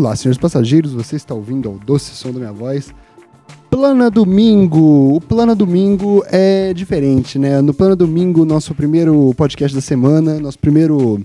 [0.00, 2.88] Olá, senhores passageiros, você está ouvindo ao doce som da minha voz.
[3.70, 5.14] Plana Domingo.
[5.16, 7.60] O Plana Domingo é diferente, né?
[7.60, 11.20] No Plana Domingo, nosso primeiro podcast da semana, nosso primeiro.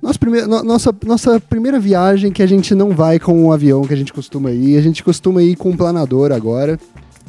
[0.00, 3.82] Nosso primeiro, no- nossa, nossa primeira viagem que a gente não vai com o avião
[3.82, 4.78] que a gente costuma ir.
[4.78, 6.80] A gente costuma ir com um planador agora.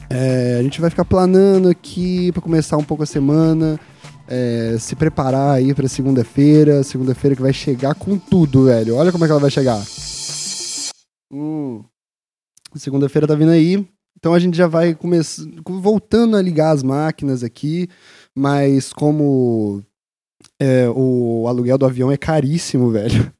[0.09, 3.77] É, a gente vai ficar planando aqui para começar um pouco a semana.
[4.25, 6.81] é, se preparar aí pra segunda-feira.
[6.81, 8.95] Segunda-feira que vai chegar com tudo, velho.
[8.95, 9.83] Olha como é que ela vai chegar.
[11.31, 11.83] Hum.
[12.75, 13.87] Segunda-feira tá vindo aí.
[14.17, 17.87] Então a gente já vai começar voltando a ligar as máquinas aqui,
[18.35, 19.83] mas como
[20.59, 23.31] é, o aluguel do avião é caríssimo, velho.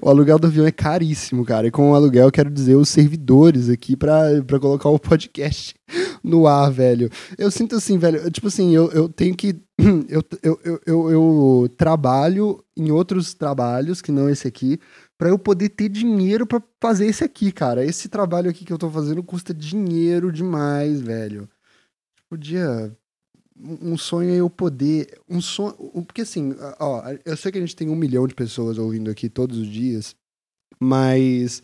[0.00, 1.66] O aluguel do avião é caríssimo, cara.
[1.66, 5.74] E com o aluguel eu quero dizer os servidores aqui pra colocar o podcast
[6.24, 7.10] no ar, velho.
[7.36, 8.30] Eu sinto assim, velho.
[8.30, 9.56] Tipo assim, eu, eu tenho que.
[10.08, 14.80] Eu, eu, eu, eu trabalho em outros trabalhos, que não esse aqui,
[15.18, 17.84] pra eu poder ter dinheiro pra fazer esse aqui, cara.
[17.84, 21.48] Esse trabalho aqui que eu tô fazendo custa dinheiro demais, velho.
[22.30, 22.96] Podia.
[23.60, 25.20] Um sonho é eu poder.
[25.28, 25.74] Um sonho.
[26.06, 29.28] Porque assim, ó, eu sei que a gente tem um milhão de pessoas ouvindo aqui
[29.28, 30.14] todos os dias,
[30.78, 31.60] mas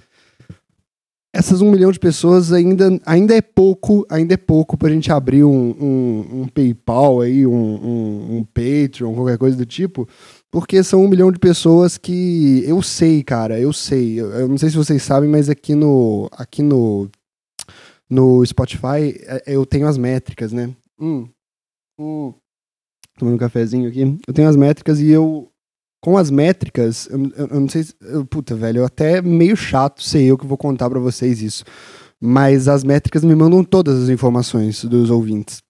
[1.35, 5.43] essas um milhão de pessoas ainda, ainda é pouco, ainda é pouco pra gente abrir
[5.43, 10.09] um, um, um PayPal aí, um, um, um Patreon, qualquer coisa do tipo,
[10.55, 14.21] porque são um milhão de pessoas que eu sei, cara, eu sei.
[14.21, 17.09] Eu, eu não sei se vocês sabem, mas aqui no aqui no
[18.09, 20.71] no Spotify é, eu tenho as métricas, né?
[21.01, 21.29] Hum,
[21.99, 22.33] hum.
[23.19, 24.17] Tomando um cafezinho aqui.
[24.29, 25.51] Eu tenho as métricas e eu
[26.01, 27.95] com as métricas, eu, eu- eu não sei se.
[28.01, 31.65] eu- puta, velho, eu até meio chato ser eu que vou contar pra vocês isso.
[32.21, 35.61] Mas as métricas me mandam todas as informações dos ouvintes.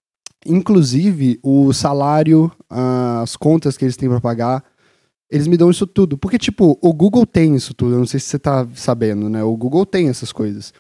[0.45, 4.63] Inclusive o salário, as contas que eles têm pra pagar.
[5.31, 6.17] Eles me dão isso tudo.
[6.19, 7.95] Porque, tipo, o Google tem isso tudo.
[7.95, 9.43] Eu não sei se você tá sabendo, né?
[9.43, 10.73] O Google tem essas coisas.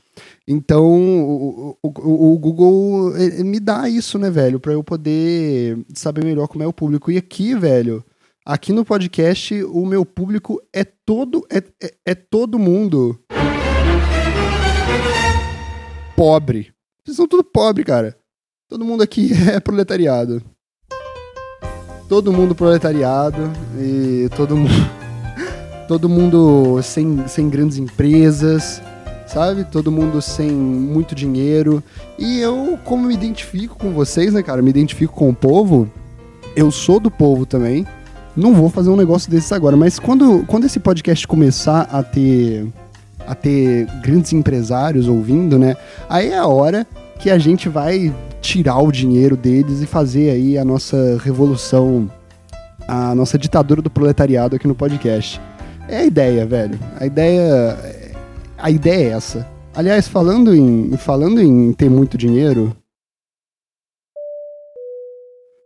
[0.46, 3.12] Então, o, o, o- Google
[3.44, 4.60] me dá isso, né, velho?
[4.60, 7.10] Pra eu poder saber melhor como é o público.
[7.10, 8.04] E aqui, velho,
[8.46, 11.44] aqui no podcast, o meu público é todo.
[11.50, 13.18] É, é, é todo mundo.
[16.16, 16.72] Pobre.
[17.04, 18.16] Vocês são tudo pobre, cara.
[18.68, 20.42] Todo mundo aqui é proletariado.
[22.14, 24.70] Todo mundo proletariado e todo mundo.
[25.88, 28.80] Todo mundo sem, sem grandes empresas,
[29.26, 29.64] sabe?
[29.64, 31.82] Todo mundo sem muito dinheiro.
[32.16, 34.62] E eu, como me identifico com vocês, né, cara?
[34.62, 35.90] Me identifico com o povo.
[36.54, 37.84] Eu sou do povo também.
[38.36, 42.64] Não vou fazer um negócio desses agora, mas quando, quando esse podcast começar a ter
[43.26, 45.76] a ter grandes empresários ouvindo, né?
[46.08, 46.86] Aí é a hora
[47.18, 48.14] que a gente vai
[48.44, 52.10] tirar o dinheiro deles e fazer aí a nossa revolução,
[52.86, 55.40] a nossa ditadura do proletariado aqui no podcast.
[55.88, 56.78] É a ideia, velho.
[57.00, 57.78] A ideia
[58.58, 59.48] a ideia é essa.
[59.74, 62.76] Aliás, falando em falando em ter muito dinheiro,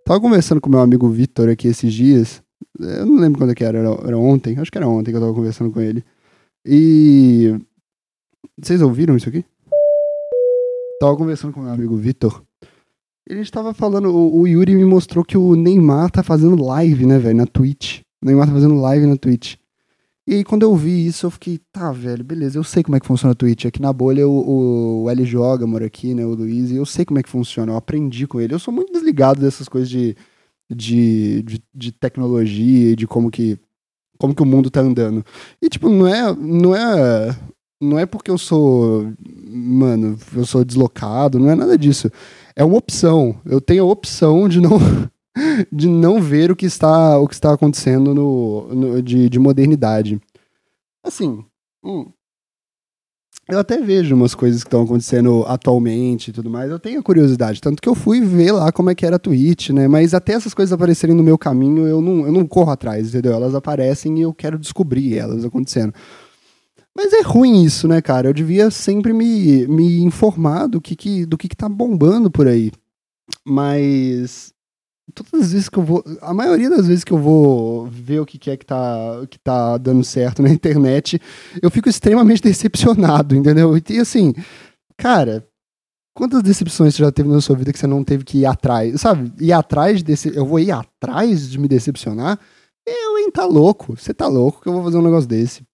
[0.06, 2.41] tava conversando com meu amigo Vitor aqui esses dias.
[2.78, 4.56] Eu não lembro quando é que era, era, era ontem.
[4.56, 6.05] Acho que era ontem que eu tava conversando com ele.
[6.65, 7.59] E
[8.56, 9.45] vocês ouviram isso aqui?
[11.00, 12.47] Tava conversando com meu amigo Vitor.
[13.31, 17.05] A gente tava falando, o, o Yuri me mostrou que o Neymar tá fazendo live,
[17.05, 18.00] né, velho, na Twitch.
[18.22, 19.56] O Neymar tá fazendo live na Twitch.
[20.27, 23.00] E aí, quando eu vi isso, eu fiquei, tá, velho, beleza, eu sei como é
[23.00, 23.66] que funciona a Twitch.
[23.66, 27.05] Aqui na bolha, o, o L joga, mora aqui, né, o Luiz, e eu sei
[27.05, 28.55] como é que funciona, eu aprendi com ele.
[28.55, 30.16] Eu sou muito desligado dessas coisas de,
[30.71, 33.59] de, de, de tecnologia e de como que,
[34.19, 35.25] como que o mundo tá andando.
[35.62, 37.37] E, tipo, não é, não é,
[37.81, 39.12] não é porque eu sou,
[39.49, 42.10] mano, eu sou deslocado, não é nada disso.
[42.59, 43.41] É uma opção.
[43.47, 44.79] Eu tenho a opção de não
[45.73, 50.21] de não ver o que está o que está acontecendo no, no- de, de modernidade.
[51.05, 51.45] Assim,
[51.84, 52.10] hum,
[53.49, 56.71] eu até vejo umas coisas que estão acontecendo atualmente e tudo mais.
[56.71, 59.71] Eu tenho curiosidade, tanto que eu fui ver lá como é que era a Twitch,
[59.71, 59.89] né?
[59.89, 63.33] Mas até essas coisas aparecerem no meu caminho, eu não, eu não corro atrás, entendeu?
[63.33, 65.95] Elas aparecem e eu quero descobrir elas acontecendo.
[66.98, 68.28] Mas é ruim isso, né, cara?
[68.28, 72.48] Eu devia sempre me, me informar do que, que, do que, que tá bombando por
[72.48, 72.72] aí.
[73.47, 74.53] Mas
[75.15, 76.03] todas as vezes que eu vou.
[76.21, 79.39] A maioria das vezes que eu vou ver o que, que é que tá, que
[79.39, 81.22] tá dando certo na internet,
[81.62, 83.77] eu fico extremamente decepcionado, entendeu?
[83.78, 84.34] E assim,
[84.97, 85.47] cara,
[86.16, 89.01] quantas decepções você já teve na sua vida que você não teve que ir atrás?
[89.01, 89.33] Sabe?
[89.39, 90.36] Ir atrás desse.
[90.36, 92.41] Eu vou ir atrás de me decepcionar?
[92.84, 93.97] Eu, hein, tá louco.
[93.97, 95.67] Você tá louco que eu vou fazer um negócio desse.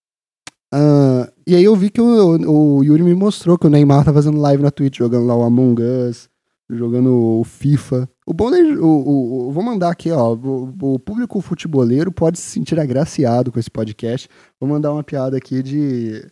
[0.77, 4.13] Ah, e aí eu vi que o, o Yuri me mostrou que o Neymar tá
[4.13, 6.29] fazendo live na Twitch, jogando lá o Among Us,
[6.69, 8.09] jogando o FIFA.
[8.27, 12.81] O bom o, o- o- vou mandar aqui, ó, o, público futeboleiro pode se sentir
[12.81, 14.29] agraciado com esse podcast.
[14.61, 16.27] Vou mandar uma piada aqui de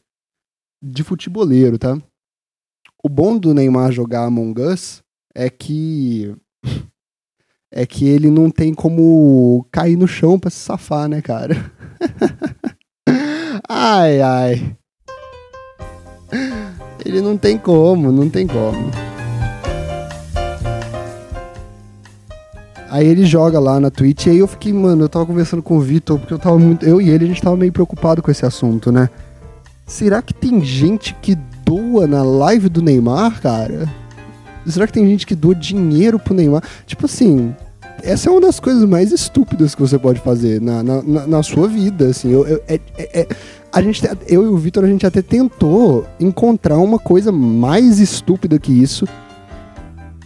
[0.85, 1.97] de futeboleiro, tá?
[3.05, 6.35] O bom do Neymar jogar Among Us é que
[7.71, 11.55] é que ele não tem como cair no chão para se safar, né, cara?
[13.75, 14.77] ai, ai.
[17.05, 18.91] Ele não tem como, não tem como.
[22.91, 25.79] Aí ele joga lá na Twitch, e aí eu fiquei, mano, eu tava conversando com
[25.79, 26.85] o Vitor, porque eu tava muito.
[26.85, 29.09] Eu e ele, a gente tava meio preocupado com esse assunto, né?
[29.87, 31.35] Será que tem gente que
[31.65, 33.89] doa na live do Neymar, cara?
[34.67, 36.63] Será que tem gente que doa dinheiro pro Neymar?
[36.87, 37.55] Tipo assim,
[38.03, 41.69] essa é uma das coisas mais estúpidas que você pode fazer na, na, na, sua
[41.69, 42.31] vida, assim.
[42.31, 43.29] Eu, eu é, é, é,
[43.73, 48.59] a gente, eu e o Vitor, a gente até tentou encontrar uma coisa mais estúpida
[48.59, 49.07] que isso.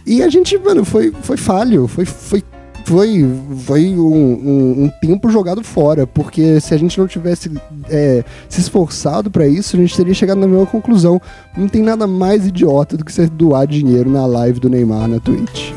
[0.05, 2.43] E a gente, mano, foi, foi falho, foi, foi
[2.85, 3.25] foi,
[3.65, 7.51] foi um, um, um, tempo jogado fora, porque se a gente não tivesse
[7.89, 11.21] é, se esforçado para isso, a gente teria chegado na mesma conclusão.
[11.57, 15.19] Não tem nada mais idiota do que você doar dinheiro na live do Neymar na
[15.19, 15.73] Twitch.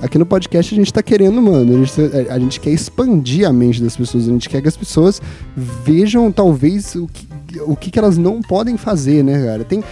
[0.00, 3.52] Aqui no podcast a gente tá querendo, mano, a gente, a gente quer expandir a
[3.52, 5.20] mente das pessoas, a gente quer que as pessoas
[5.56, 7.28] vejam, talvez, o que,
[7.62, 9.64] o que, que elas não podem fazer, né, cara?
[9.64, 9.82] Tem,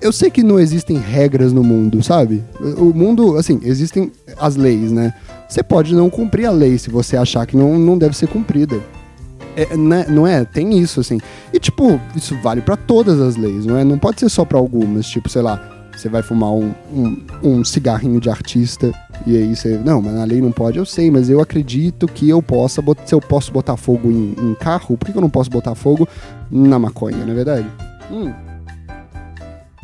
[0.00, 2.42] eu sei que não existem regras no mundo, sabe?
[2.78, 5.14] O mundo, assim, existem as leis, né?
[5.48, 8.80] Você pode não cumprir a lei se você achar que não, não deve ser cumprida.
[9.56, 10.06] É, né?
[10.08, 10.44] Não é?
[10.44, 11.18] Tem isso, assim.
[11.52, 13.84] E, tipo, isso vale para todas as leis, não é?
[13.84, 15.06] Não pode ser só para algumas.
[15.06, 18.92] Tipo, sei lá, você vai fumar um, um, um, cigarrinho de artista
[19.26, 19.76] e aí você.
[19.76, 22.82] Não, mas na lei não pode, eu sei, mas eu acredito que eu possa.
[23.04, 26.08] Se eu posso botar fogo em, em carro, por que eu não posso botar fogo
[26.50, 27.66] na maconha, não é verdade?
[28.10, 28.32] Hum.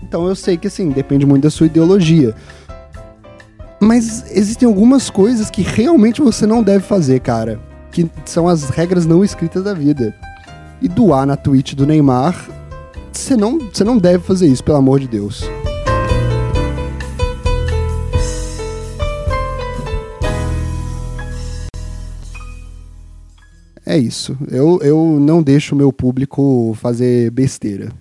[0.03, 2.35] Então eu sei que assim, depende muito da sua ideologia.
[3.79, 7.61] Mas existem algumas coisas que realmente você não deve fazer, cara.
[7.93, 10.15] Que são as regras não escritas da vida.
[10.81, 12.49] E doar na Twitch do Neymar,
[13.13, 15.45] você não, você não deve fazer isso, pelo amor de Deus.
[23.87, 24.37] É isso.
[24.51, 27.93] Eu, eu não deixo o meu público fazer besteira.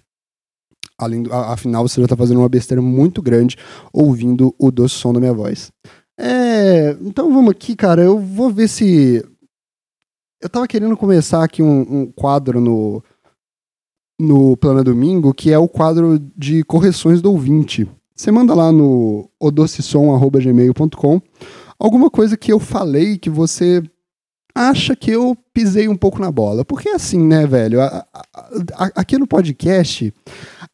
[0.98, 3.56] Além do, afinal, você já tá fazendo uma besteira muito grande
[3.94, 5.72] ouvindo o doce som da minha voz.
[6.18, 8.02] É, então vamos aqui, cara.
[8.02, 9.24] Eu vou ver se.
[10.42, 13.04] Eu tava querendo começar aqui um, um quadro no,
[14.20, 17.88] no Plano Domingo, que é o quadro de correções do ouvinte.
[18.16, 21.22] Você manda lá no odocessom.gmail.com
[21.78, 23.84] alguma coisa que eu falei que você
[24.56, 26.64] acha que eu pisei um pouco na bola.
[26.64, 27.82] Porque é assim, né, velho?
[27.82, 28.26] A, a,
[28.74, 30.14] a, aqui no podcast,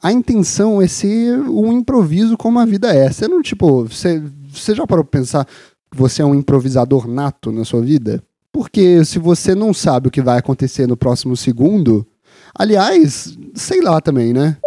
[0.01, 3.11] a intenção é ser um improviso como a vida é.
[3.11, 7.51] Você não, tipo, você, você já parou pra pensar que você é um improvisador nato
[7.51, 8.23] na sua vida?
[8.51, 12.05] Porque se você não sabe o que vai acontecer no próximo segundo,
[12.53, 14.57] aliás, sei lá também, né?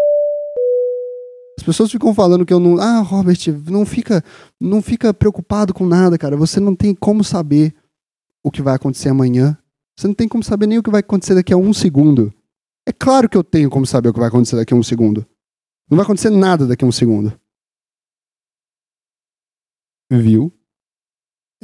[1.56, 2.80] As pessoas ficam falando que eu não.
[2.80, 3.38] Ah, Robert,
[3.68, 4.24] não fica,
[4.60, 6.36] não fica preocupado com nada, cara.
[6.36, 7.72] Você não tem como saber
[8.44, 9.58] o que vai acontecer amanhã.
[9.98, 12.32] Você não tem como saber nem o que vai acontecer daqui a um segundo.
[12.86, 15.26] É claro que eu tenho como saber o que vai acontecer daqui a um segundo.
[15.90, 17.38] Não vai acontecer nada daqui a um segundo.
[20.10, 20.52] Viu?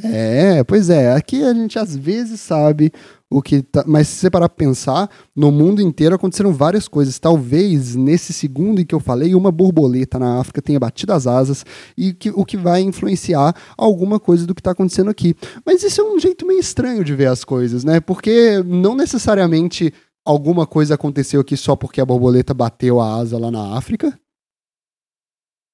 [0.04, 1.12] É, pois é.
[1.12, 2.92] Aqui a gente às vezes sabe
[3.28, 7.18] o que tá, mas se você parar pra pensar, no mundo inteiro aconteceram várias coisas.
[7.18, 11.64] Talvez nesse segundo em que eu falei, uma borboleta na África tenha batido as asas
[11.96, 15.36] e que, o que vai influenciar alguma coisa do que está acontecendo aqui.
[15.64, 18.00] Mas isso é um jeito meio estranho de ver as coisas, né?
[18.00, 19.92] Porque não necessariamente
[20.24, 24.18] alguma coisa aconteceu aqui só porque a borboleta bateu a asa lá na África.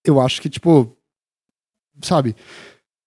[0.05, 0.97] Eu acho que, tipo,
[2.03, 2.37] sabe?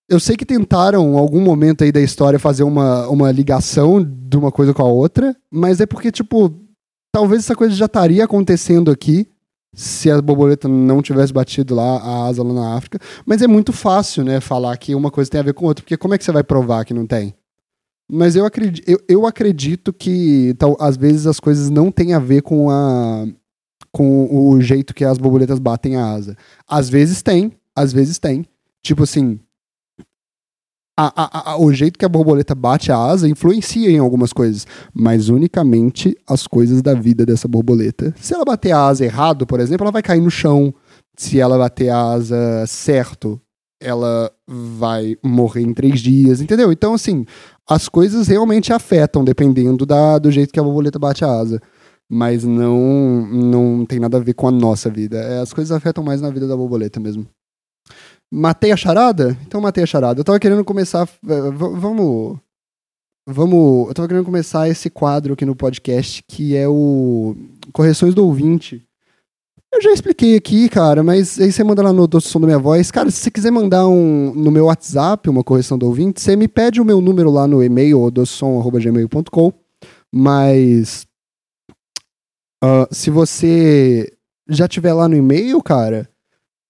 [0.09, 4.37] Eu sei que tentaram, em algum momento aí da história, fazer uma, uma ligação de
[4.37, 6.51] uma coisa com a outra, mas é porque, tipo,
[7.11, 9.27] talvez essa coisa já estaria acontecendo aqui
[9.73, 12.99] se a borboleta não tivesse batido lá a asa lá na África.
[13.25, 15.97] Mas é muito fácil, né, falar que uma coisa tem a ver com outra, porque
[15.97, 17.35] como é que você vai provar que não tem?
[18.11, 22.19] Mas eu acredito, eu, eu acredito que tal, às vezes as coisas não têm a
[22.19, 23.27] ver com a
[23.91, 26.35] com o jeito que as borboletas batem a asa.
[26.67, 28.45] Às vezes tem, às vezes tem.
[28.83, 29.39] Tipo assim,
[31.01, 34.67] a, a, a, o jeito que a borboleta bate a asa influencia em algumas coisas,
[34.93, 38.13] mas unicamente as coisas da vida dessa borboleta.
[38.17, 40.73] Se ela bater a asa errado, por exemplo, ela vai cair no chão.
[41.15, 43.39] Se ela bater a asa certo,
[43.79, 46.69] ela vai morrer em três dias, entendeu?
[46.69, 47.25] Então, assim,
[47.69, 51.61] as coisas realmente afetam dependendo da, do jeito que a borboleta bate a asa.
[52.11, 55.17] Mas não, não tem nada a ver com a nossa vida.
[55.17, 57.25] É, as coisas afetam mais na vida da borboleta mesmo.
[58.31, 59.37] Matei a charada?
[59.45, 60.19] Então matei a charada.
[60.19, 61.07] Eu tava querendo começar.
[61.21, 62.37] Vamos.
[63.27, 63.87] vamos.
[63.87, 67.35] Eu tava querendo começar esse quadro aqui no podcast, que é o
[67.73, 68.85] Correções do Ouvinte.
[69.71, 72.57] Eu já expliquei aqui, cara, mas aí você manda lá no Doce Som da Minha
[72.57, 72.89] Voz.
[72.89, 76.47] Cara, se você quiser mandar um, no meu WhatsApp uma correção do ouvinte, você me
[76.47, 79.53] pede o meu número lá no e-mail, docesom.gmail.com.
[80.11, 81.05] Mas.
[82.63, 84.11] Uh, se você
[84.49, 86.09] já tiver lá no e-mail, cara,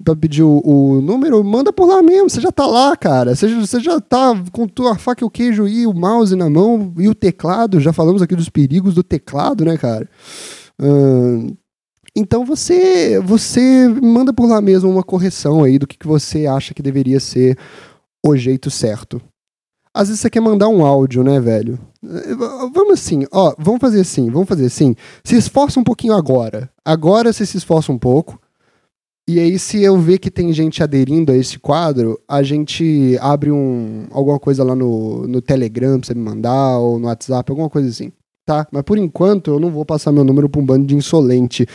[0.03, 2.29] pra pedir o, o, número, manda por lá mesmo.
[2.29, 3.36] Você já tá lá, cara.
[3.36, 6.94] Você, você já tá com tua faca e o queijo e o mouse na mão
[6.98, 7.79] e o teclado.
[7.79, 10.10] Já falamos aqui dos perigos do teclado, né, cara?
[12.15, 16.74] Então você você manda por lá mesmo uma correção aí do que, que você acha
[16.74, 17.58] que deveria ser
[18.25, 19.22] o jeito certo.
[19.94, 21.79] Às vezes você quer mandar um áudio, né, velho?
[22.74, 24.96] Vamos assim, ó, vamos fazer assim, vamos fazer assim.
[25.24, 26.70] Se esforça um pouquinho agora.
[26.86, 28.39] Agora você se esforça um pouco.
[29.30, 33.52] E aí, se eu ver que tem gente aderindo a esse quadro, a gente abre
[33.52, 37.70] um, alguma coisa lá no, no Telegram pra você me mandar, ou no WhatsApp, alguma
[37.70, 38.12] coisa assim
[38.50, 38.68] tá?
[38.72, 41.68] Mas por enquanto eu não vou passar meu número pra um bando de insolente.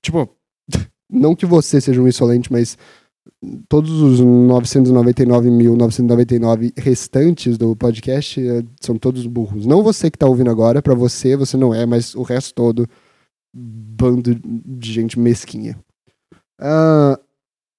[0.00, 0.28] Tipo,
[1.10, 2.78] não que você seja um insolente, mas
[3.68, 9.66] todos os 999.999 restantes do podcast eh, são todos burros.
[9.66, 12.86] Não você que tá ouvindo agora, para você você não é, mas o resto todo
[13.52, 15.76] bando de gente mesquinha.
[16.60, 17.18] Uh,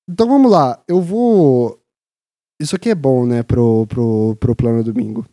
[0.10, 1.80] então vamos lá, eu vou.
[2.60, 5.26] Isso aqui é bom, né, pro, pro, pro plano domingo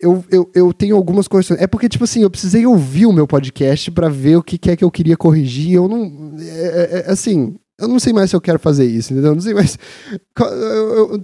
[0.00, 1.60] eu, eu, eu tenho algumas correções.
[1.60, 4.70] É porque, tipo assim, eu precisei ouvir o meu podcast para ver o que, que,
[4.70, 5.74] é que eu queria corrigir.
[5.74, 6.34] Eu não.
[6.38, 9.32] É, é, é, assim, eu não sei mais se eu quero fazer isso, entendeu?
[9.32, 9.78] Eu não sei mais.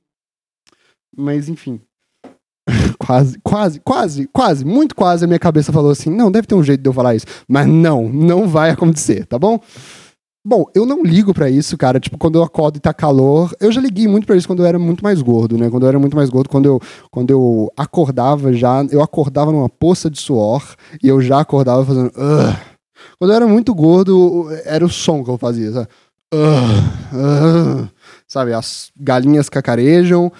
[1.17, 1.81] Mas enfim,
[3.11, 6.63] quase, quase, quase, quase, muito quase a minha cabeça falou assim: não, deve ter um
[6.63, 7.27] jeito de eu falar isso.
[7.49, 9.59] Mas não, não vai acontecer, tá bom?
[10.47, 12.01] Bom, eu não ligo para isso, cara.
[12.01, 13.55] Tipo, quando eu acordo e tá calor.
[13.61, 15.69] Eu já liguei muito para isso quando eu era muito mais gordo, né?
[15.69, 19.69] Quando eu era muito mais gordo, quando eu, quando eu acordava já, eu acordava numa
[19.69, 20.63] poça de suor
[21.03, 22.07] e eu já acordava fazendo.
[22.17, 22.57] Ugh.
[23.19, 25.89] Quando eu era muito gordo, era o som que eu fazia, sabe?
[26.33, 27.89] Uh, uh,
[28.27, 30.33] sabe, as galinhas cacarejam,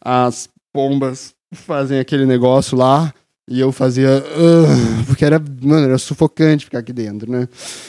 [0.00, 3.12] as pombas fazem aquele negócio lá.
[3.48, 4.22] E eu fazia.
[4.24, 7.48] Uh, porque era, mano, era sufocante ficar aqui dentro, né?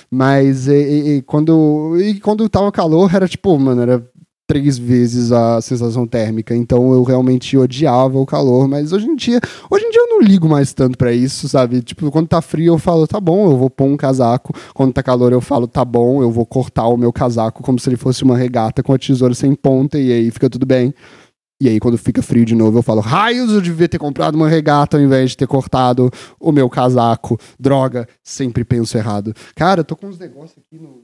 [0.10, 4.04] Mas e, e, quando, e quando tava calor, era tipo, mano, era
[4.52, 6.56] três vezes a sensação térmica.
[6.56, 8.68] Então eu realmente odiava o calor.
[8.68, 9.40] Mas hoje em dia,
[9.70, 11.82] hoje em dia eu não ligo mais tanto para isso, sabe?
[11.82, 14.54] Tipo, quando tá frio eu falo, tá bom, eu vou pôr um casaco.
[14.74, 17.88] Quando tá calor eu falo, tá bom, eu vou cortar o meu casaco como se
[17.88, 20.94] ele fosse uma regata com a tesoura sem ponta e aí fica tudo bem.
[21.62, 24.50] E aí, quando fica frio de novo, eu falo: raios, eu devia ter comprado uma
[24.50, 27.40] regata ao invés de ter cortado o meu casaco.
[27.60, 29.32] Droga, sempre penso errado.
[29.56, 31.04] Cara, eu tô com uns negócios aqui no.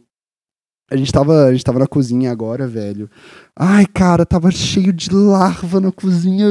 [0.90, 3.08] A gente, tava, a gente tava na cozinha agora, velho.
[3.56, 6.48] Ai, cara, tava cheio de larva na cozinha.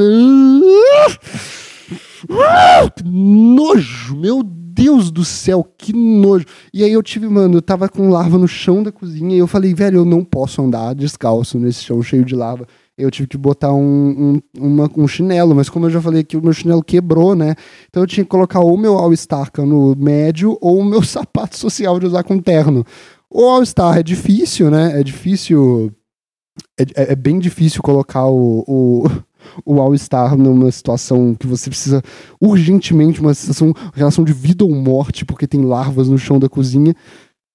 [2.94, 6.44] Que nojo, meu Deus do céu, que nojo.
[6.72, 9.48] E aí eu tive, mano, eu tava com larva no chão da cozinha e eu
[9.48, 12.68] falei, velho, eu não posso andar descalço nesse chão cheio de larva.
[12.98, 16.36] Eu tive que botar um, um, uma, um chinelo, mas como eu já falei que
[16.36, 17.54] o meu chinelo quebrou, né?
[17.90, 22.00] Então eu tinha que colocar ou meu All-Star no médio ou o meu sapato social
[22.00, 22.86] de usar com terno.
[23.30, 24.98] O All-Star é difícil, né?
[24.98, 25.92] É difícil.
[26.78, 29.04] É, é, é bem difícil colocar o, o,
[29.62, 32.02] o All-Star numa situação que você precisa
[32.40, 36.94] urgentemente, uma situação, relação de vida ou morte, porque tem larvas no chão da cozinha.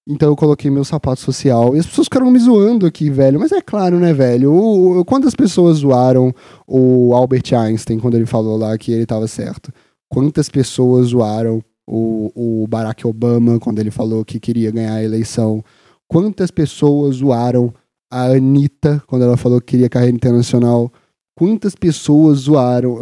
[0.07, 1.75] Então eu coloquei meu sapato social.
[1.75, 3.39] E as pessoas ficaram me zoando aqui, velho.
[3.39, 4.53] Mas é claro, né, velho?
[4.53, 6.33] O, quantas pessoas zoaram
[6.67, 9.71] o Albert Einstein quando ele falou lá que ele estava certo?
[10.09, 15.63] Quantas pessoas zoaram o, o Barack Obama quando ele falou que queria ganhar a eleição?
[16.07, 17.73] Quantas pessoas zoaram
[18.11, 20.91] a Anitta quando ela falou que queria carreira internacional?
[21.35, 22.97] Quantas pessoas zoaram?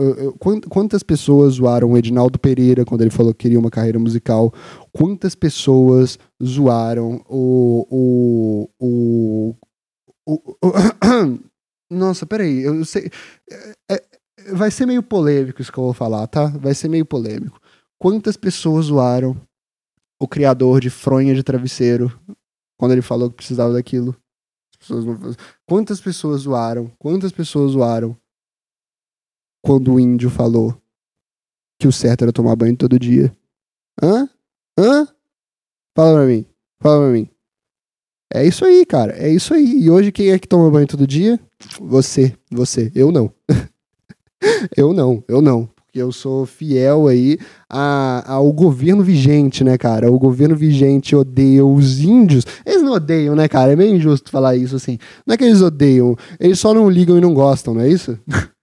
[0.69, 4.53] Quantas pessoas zoaram o Edinaldo Pereira quando ele falou que queria uma carreira musical?
[4.91, 7.87] Quantas pessoas zoaram o.
[7.89, 9.55] o, o,
[10.25, 11.39] o, o
[11.91, 13.09] Nossa, peraí, eu sei.
[13.51, 14.03] É, é,
[14.53, 16.45] vai ser meio polêmico isso que eu vou falar, tá?
[16.47, 17.59] Vai ser meio polêmico.
[17.97, 19.35] Quantas pessoas zoaram
[20.21, 22.11] o criador de fronha de travesseiro
[22.77, 24.15] quando ele falou que precisava daquilo?
[24.79, 25.17] Pessoas não...
[25.65, 26.91] Quantas pessoas zoaram?
[26.97, 28.17] Quantas pessoas zoaram
[29.63, 30.75] quando o índio falou
[31.79, 33.35] que o certo era tomar banho todo dia?
[34.01, 34.29] Hã?
[34.77, 35.07] Hã?
[35.95, 36.45] Fala pra mim.
[36.81, 37.29] Fala pra mim.
[38.33, 39.13] É isso aí, cara.
[39.13, 39.83] É isso aí.
[39.83, 41.39] E hoje quem é que toma banho todo dia?
[41.79, 42.37] Você.
[42.49, 42.91] Você.
[42.95, 43.33] Eu não.
[44.75, 45.23] eu não.
[45.27, 50.11] Eu não porque eu sou fiel aí a, ao governo vigente, né, cara?
[50.11, 52.45] O governo vigente odeia os índios.
[52.63, 53.73] Eles não odeiam, né, cara?
[53.73, 54.99] É meio injusto falar isso assim.
[55.25, 58.17] Não é que eles odeiam, eles só não ligam e não gostam, não é isso?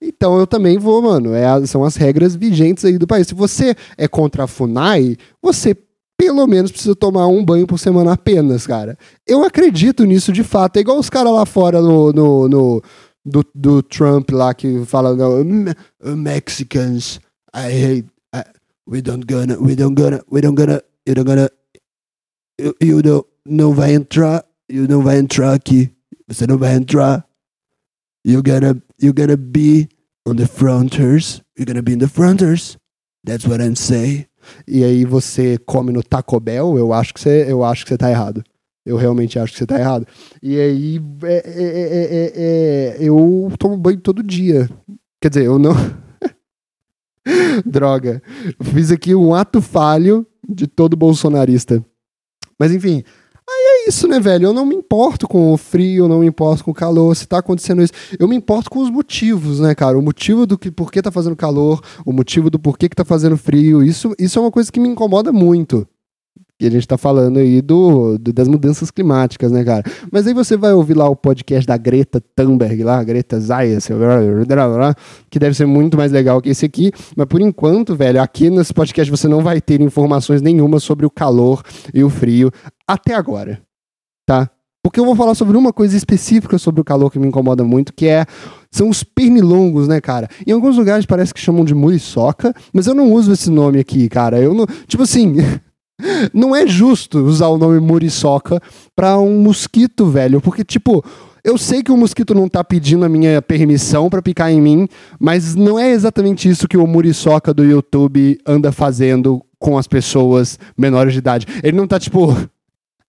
[0.00, 1.34] Então eu também vou, mano.
[1.34, 3.26] É, são as regras vigentes aí do país.
[3.26, 5.76] Se você é contra a FUNAI, você
[6.16, 8.96] pelo menos precisa tomar um banho por semana apenas, cara.
[9.26, 10.78] Eu acredito nisso de fato.
[10.78, 12.82] É igual os caras lá fora no, no, no
[13.24, 15.14] do, do Trump lá que fala
[16.16, 17.20] Mexicans
[17.54, 18.44] I hate I,
[18.86, 21.48] we don't gonna we don't gonna we don't gonna you don't gonna
[22.58, 25.92] you, you don't, não vai entrar you não vai entrar aqui
[26.30, 27.26] você não vai entrar.
[28.24, 29.88] You gonna you gonna be
[30.24, 32.78] on the fronters you're gonna be in the fronters.
[33.24, 34.26] That's what I'm saying.
[34.66, 36.78] E aí você come no Taco Bell?
[36.78, 38.44] Eu acho que você eu acho que você tá errado
[38.84, 40.06] eu realmente acho que você tá errado.
[40.42, 44.68] E aí, é, é, é, eu tomo banho todo dia.
[45.20, 45.74] Quer dizer, eu não.
[47.64, 48.22] Droga.
[48.62, 51.84] Fiz aqui um ato falho de todo bolsonarista.
[52.58, 53.04] Mas enfim.
[53.52, 54.46] Aí é isso, né, velho?
[54.46, 57.26] Eu não me importo com o frio, eu não me importo com o calor, se
[57.26, 57.92] tá acontecendo isso.
[58.16, 59.98] Eu me importo com os motivos, né, cara?
[59.98, 63.04] O motivo do que por que tá fazendo calor, o motivo do porquê que tá
[63.04, 63.82] fazendo frio.
[63.82, 65.86] Isso, isso é uma coisa que me incomoda muito.
[66.60, 69.82] E a gente tá falando aí do, do, das mudanças climáticas, né, cara?
[70.12, 73.88] Mas aí você vai ouvir lá o podcast da Greta Thunberg, lá, Greta Zayas,
[75.30, 76.92] que deve ser muito mais legal que esse aqui.
[77.16, 81.10] Mas por enquanto, velho, aqui nesse podcast você não vai ter informações nenhuma sobre o
[81.10, 81.62] calor
[81.94, 82.50] e o frio
[82.86, 83.60] até agora,
[84.26, 84.50] tá?
[84.82, 87.92] Porque eu vou falar sobre uma coisa específica sobre o calor que me incomoda muito,
[87.92, 88.24] que é
[88.70, 90.28] são os pernilongos, né, cara?
[90.46, 94.08] Em alguns lugares parece que chamam de muriçoca, mas eu não uso esse nome aqui,
[94.08, 94.40] cara.
[94.40, 95.36] Eu não, tipo assim,
[96.32, 98.60] Não é justo usar o nome muriçoca
[98.94, 100.40] pra um mosquito, velho.
[100.40, 101.04] Porque, tipo,
[101.42, 104.88] eu sei que o mosquito não tá pedindo a minha permissão para picar em mim,
[105.18, 110.58] mas não é exatamente isso que o muriçoca do YouTube anda fazendo com as pessoas
[110.76, 111.46] menores de idade.
[111.62, 112.36] Ele não tá, tipo.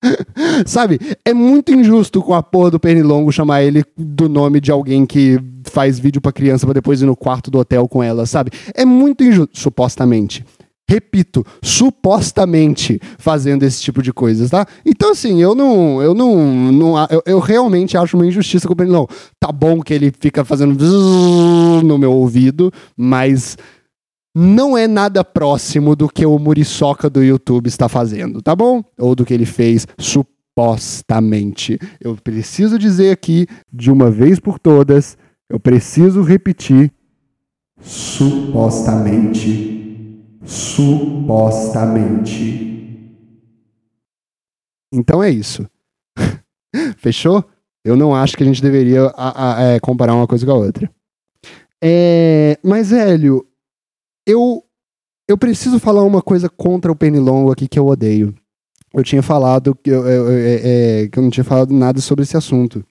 [0.65, 0.99] Sabe?
[1.23, 5.39] É muito injusto com a porra do pernilongo chamar ele do nome de alguém que
[5.65, 8.49] faz vídeo pra criança pra depois ir no quarto do hotel com ela, sabe?
[8.73, 10.43] É muito injusto, supostamente
[10.91, 14.65] repito, supostamente fazendo esse tipo de coisas, tá?
[14.85, 16.01] Então, assim, eu não.
[16.01, 16.35] Eu não.
[16.71, 19.07] não eu, eu realmente acho uma injustiça com o Penilão.
[19.39, 20.75] Tá bom que ele fica fazendo
[21.83, 23.57] no meu ouvido, mas
[24.35, 28.83] não é nada próximo do que o Muriçoca do YouTube está fazendo, tá bom?
[28.99, 31.79] Ou do que ele fez supostamente.
[32.01, 35.17] Eu preciso dizer aqui, de uma vez por todas,
[35.49, 36.91] eu preciso repetir
[37.81, 39.81] supostamente
[40.45, 42.69] supostamente.
[44.93, 45.65] Então é isso.
[46.97, 47.45] Fechou?
[47.83, 50.55] Eu não acho que a gente deveria a, a, é, comparar uma coisa com a
[50.55, 50.89] outra.
[51.83, 53.45] É, mas, Hélio,
[54.27, 54.63] eu,
[55.27, 58.35] eu preciso falar uma coisa contra o Pernilongo aqui que eu odeio.
[58.93, 62.23] Eu tinha falado que eu, eu, eu, é, que eu não tinha falado nada sobre
[62.23, 62.85] esse assunto.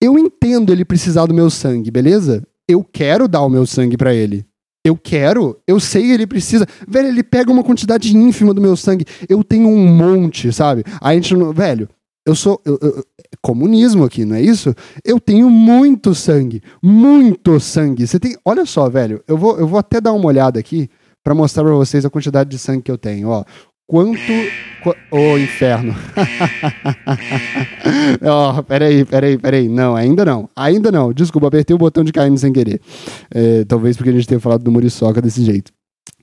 [0.00, 2.46] Eu entendo ele precisar do meu sangue, beleza?
[2.68, 4.46] Eu quero dar o meu sangue para ele.
[4.86, 6.64] Eu quero, eu sei que ele precisa.
[6.86, 9.04] Velho, ele pega uma quantidade ínfima do meu sangue.
[9.28, 10.84] Eu tenho um monte, sabe?
[11.00, 11.52] A gente não.
[11.52, 11.88] Velho,
[12.24, 12.62] eu sou.
[12.64, 13.04] Eu, eu,
[13.42, 14.72] comunismo aqui, não é isso?
[15.04, 16.62] Eu tenho muito sangue.
[16.80, 18.06] Muito sangue.
[18.06, 18.36] Você tem.
[18.44, 19.20] Olha só, velho.
[19.26, 20.88] Eu vou, eu vou até dar uma olhada aqui
[21.20, 23.28] para mostrar para vocês a quantidade de sangue que eu tenho.
[23.28, 23.42] Ó,
[23.86, 24.18] quanto.
[25.10, 25.94] Ô, inferno.
[28.22, 29.68] Oh, peraí, peraí, peraí.
[29.68, 30.48] Não, ainda não.
[30.56, 31.12] Ainda não.
[31.12, 32.80] Desculpa, apertei o botão de caindo sem querer.
[33.30, 35.72] É, talvez porque a gente tenha falado do Muriçoca desse jeito.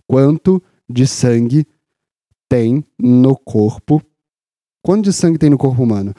[0.08, 1.66] Quanto de sangue
[2.50, 4.02] tem no corpo?
[4.82, 6.14] Quanto de sangue tem no corpo humano?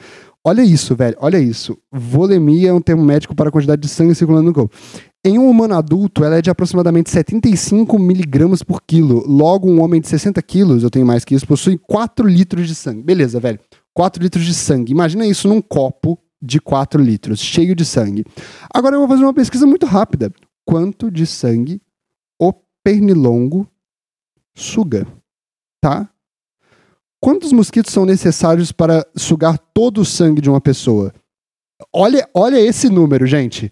[0.47, 1.17] Olha isso, velho.
[1.19, 1.75] Olha isso.
[1.91, 4.75] Volemia é um termo médico para a quantidade de sangue circulando no corpo.
[5.25, 9.23] Em um humano adulto, ela é de aproximadamente 75 miligramas por quilo.
[9.27, 12.75] Logo, um homem de 60 quilos, eu tenho mais que isso, possui 4 litros de
[12.75, 13.01] sangue.
[13.01, 13.59] Beleza, velho.
[13.91, 14.91] 4 litros de sangue.
[14.91, 18.23] Imagina isso num copo de 4 litros, cheio de sangue.
[18.71, 20.31] Agora eu vou fazer uma pesquisa muito rápida.
[20.63, 21.81] Quanto de sangue
[22.39, 22.53] o
[22.83, 23.67] pernilongo
[24.55, 25.07] suga?
[25.81, 26.07] Tá?
[27.21, 31.13] Quantos mosquitos são necessários para sugar todo o sangue de uma pessoa?
[31.93, 33.71] Olha, olha esse número, gente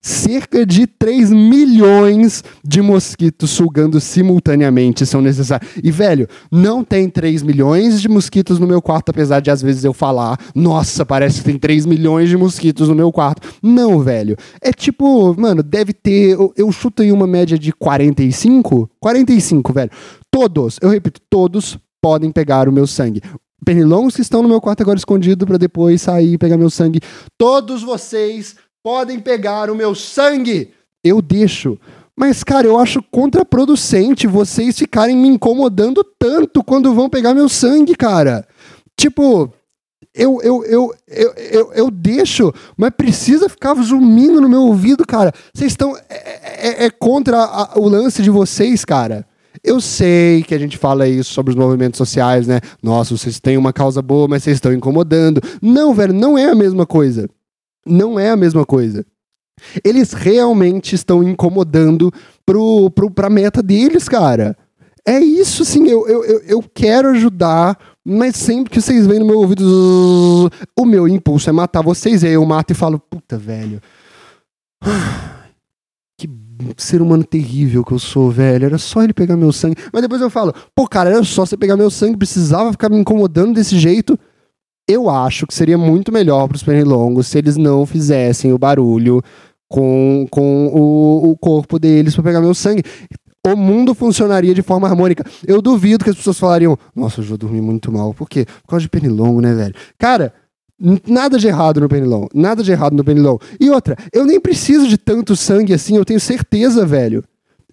[0.00, 5.70] cerca de 3 milhões de mosquitos sugando simultaneamente são necessários.
[5.82, 9.84] E, velho, não tem 3 milhões de mosquitos no meu quarto, apesar de às vezes
[9.84, 13.48] eu falar, nossa, parece que tem 3 milhões de mosquitos no meu quarto.
[13.62, 14.36] Não, velho.
[14.60, 16.32] É tipo, mano, deve ter.
[16.32, 18.90] Eu, eu chuto em uma média de 45?
[19.00, 19.90] 45, velho.
[20.30, 23.22] Todos, eu repito, todos podem pegar o meu sangue
[23.64, 27.00] pernilongos que estão no meu quarto agora escondido para depois sair e pegar meu sangue.
[27.36, 30.72] Todos vocês podem pegar o meu sangue.
[31.04, 31.78] Eu deixo.
[32.16, 37.94] Mas, cara, eu acho contraproducente vocês ficarem me incomodando tanto quando vão pegar meu sangue,
[37.94, 38.46] cara.
[38.96, 39.52] Tipo,
[40.14, 45.32] eu, eu, eu, eu, eu, eu deixo, mas precisa ficar zoomindo no meu ouvido, cara.
[45.54, 45.96] Vocês estão.
[46.08, 49.24] É, é, é contra a, o lance de vocês, cara.
[49.68, 52.60] Eu sei que a gente fala isso sobre os movimentos sociais, né?
[52.82, 55.40] Nossa, vocês têm uma causa boa, mas vocês estão incomodando.
[55.60, 57.28] Não, velho, não é a mesma coisa
[57.88, 59.04] não é a mesma coisa.
[59.82, 62.12] Eles realmente estão incomodando
[62.46, 64.56] pro, pro, pra meta deles, cara.
[65.06, 65.88] É isso, sim.
[65.88, 71.08] Eu, eu, eu quero ajudar, mas sempre que vocês vêm no meu ouvido, o meu
[71.08, 72.22] impulso é matar vocês.
[72.22, 73.80] E aí eu mato e falo, puta, velho.
[76.76, 78.66] Ser humano terrível que eu sou, velho.
[78.66, 79.76] Era só ele pegar meu sangue.
[79.92, 82.98] Mas depois eu falo, pô, cara, era só você pegar meu sangue, precisava ficar me
[82.98, 84.18] incomodando desse jeito.
[84.88, 89.22] Eu acho que seria muito melhor para os pernilongos se eles não fizessem o barulho
[89.68, 92.82] com, com o, o corpo deles para pegar meu sangue.
[93.46, 95.24] O mundo funcionaria de forma harmônica.
[95.46, 98.12] Eu duvido que as pessoas falariam: Nossa, eu vou dormir muito mal.
[98.12, 98.44] Por quê?
[98.62, 99.74] Por causa de pernilongo, né, velho?
[99.98, 100.32] Cara,
[100.80, 102.28] Nada de errado no pernilongo.
[102.32, 103.40] Nada de errado no pernilongo.
[103.58, 107.24] E outra, eu nem preciso de tanto sangue assim, eu tenho certeza, velho.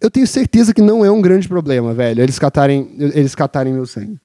[0.02, 3.86] Eu tenho certeza que não é um grande problema, velho, eles catarem, eles catarem meu
[3.86, 4.20] sangue.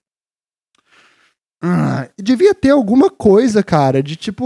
[1.63, 4.45] Ah, devia ter alguma coisa, cara, de tipo,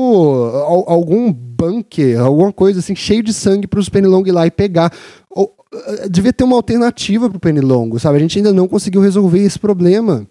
[0.86, 4.92] algum bunker, alguma coisa assim, cheio de sangue para os pernilongos ir lá e pegar.
[5.30, 8.16] Ou, uh, devia ter uma alternativa pro pernilongo, sabe?
[8.16, 10.26] A gente ainda não conseguiu resolver esse problema.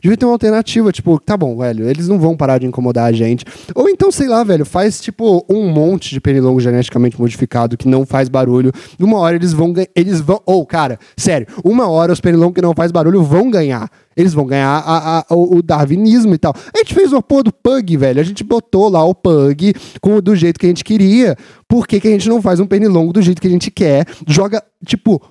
[0.00, 3.12] Devia ter uma alternativa, tipo, tá bom, velho, eles não vão parar de incomodar a
[3.12, 3.44] gente.
[3.74, 8.06] Ou então, sei lá, velho, faz tipo um monte de pernilongo geneticamente modificado que não
[8.06, 8.72] faz barulho.
[8.98, 12.62] Uma hora eles vão eles vão, ou oh, cara, sério, uma hora os pernilongos que
[12.62, 13.90] não faz barulho vão ganhar.
[14.16, 16.54] Eles vão ganhar a, a, o darwinismo e tal.
[16.74, 18.20] A gente fez uma porra do pug, velho.
[18.20, 21.36] A gente botou lá o pug com, do jeito que a gente queria.
[21.66, 24.06] Por que, que a gente não faz um pernilongo do jeito que a gente quer?
[24.26, 25.22] Joga, tipo,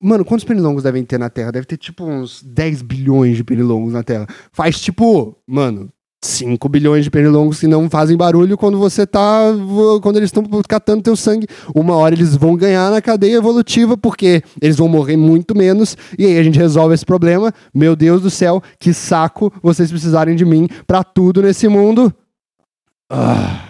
[0.00, 1.50] Mano, quantos pernilongos devem ter na Terra?
[1.50, 4.26] Deve ter tipo uns 10 bilhões de pernilongos na Terra.
[4.52, 5.90] Faz tipo, mano,
[6.22, 9.40] 5 bilhões de pernilongos que não fazem barulho quando você tá.
[10.00, 11.46] Quando eles estão catando teu sangue.
[11.74, 15.96] Uma hora eles vão ganhar na cadeia evolutiva, porque eles vão morrer muito menos.
[16.16, 17.52] E aí a gente resolve esse problema.
[17.74, 22.12] Meu Deus do céu, que saco vocês precisarem de mim pra tudo nesse mundo.
[23.10, 23.67] Ah.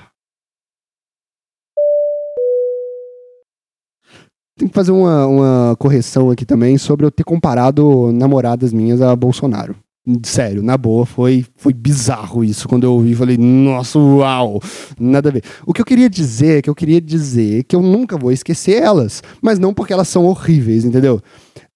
[4.58, 9.14] Tem que fazer uma, uma correção aqui também sobre eu ter comparado namoradas minhas a
[9.14, 9.76] Bolsonaro.
[10.24, 12.66] Sério, na boa, foi, foi bizarro isso.
[12.66, 14.60] Quando eu ouvi, falei, nossa, uau,
[14.98, 15.44] nada a ver.
[15.64, 18.82] O que eu queria dizer é que eu queria dizer que eu nunca vou esquecer
[18.82, 21.20] elas, mas não porque elas são horríveis, entendeu?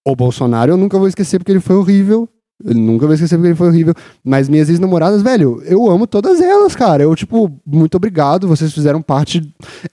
[0.04, 2.28] O Bolsonaro eu nunca vou esquecer porque ele foi horrível,
[2.64, 3.94] eu nunca vou esquecer porque ele foi horrível.
[4.24, 7.02] Mas minhas ex-namoradas, velho, eu amo todas elas, cara.
[7.02, 9.42] Eu, tipo, muito obrigado, vocês fizeram parte.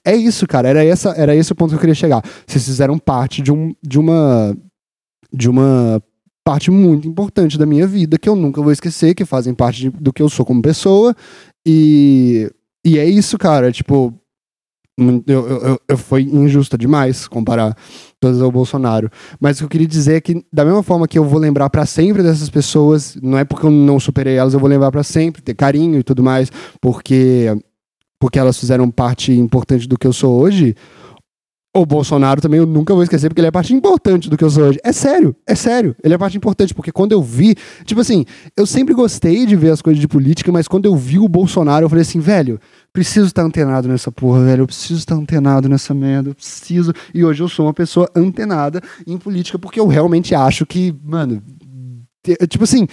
[0.06, 0.68] É isso, cara.
[0.68, 2.24] Era, essa, era esse o ponto que eu queria chegar.
[2.46, 4.56] Vocês fizeram parte de, um, de uma.
[5.32, 6.02] De uma
[6.44, 9.90] parte muito importante da minha vida que eu nunca vou esquecer, que fazem parte de,
[9.92, 11.16] do que eu sou como pessoa.
[11.66, 12.50] E.
[12.86, 13.72] E é isso, cara.
[13.72, 14.14] Tipo,
[15.28, 17.76] eu, eu, eu, foi injusta demais comparar
[18.20, 19.10] todas ao Bolsonaro.
[19.40, 21.70] Mas o que eu queria dizer é que, da mesma forma que eu vou lembrar
[21.70, 25.04] para sempre dessas pessoas, não é porque eu não superei elas, eu vou lembrar para
[25.04, 27.48] sempre, ter carinho e tudo mais, porque,
[28.20, 30.76] porque elas fizeram parte importante do que eu sou hoje.
[31.72, 34.50] O Bolsonaro também eu nunca vou esquecer, porque ele é parte importante do que eu
[34.50, 34.80] sou hoje.
[34.84, 35.96] É sério, é sério.
[36.04, 37.56] Ele é parte importante, porque quando eu vi.
[37.86, 38.26] Tipo assim,
[38.58, 41.86] eu sempre gostei de ver as coisas de política, mas quando eu vi o Bolsonaro,
[41.86, 42.60] eu falei assim, velho,
[42.92, 44.64] preciso estar antenado nessa porra, velho.
[44.64, 46.32] Eu preciso estar antenado nessa merda.
[46.32, 46.92] Eu preciso.
[47.14, 51.40] E hoje eu sou uma pessoa antenada em política, porque eu realmente acho que, mano.
[52.50, 52.88] Tipo assim,